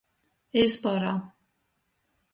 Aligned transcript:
Izpora. 0.61 1.13